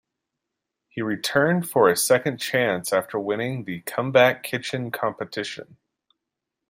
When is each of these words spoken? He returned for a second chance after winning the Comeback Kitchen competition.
He 0.89 1.03
returned 1.03 1.69
for 1.69 1.87
a 1.87 1.95
second 1.95 2.39
chance 2.39 2.91
after 2.91 3.19
winning 3.19 3.65
the 3.65 3.81
Comeback 3.81 4.41
Kitchen 4.41 4.89
competition. 4.89 5.77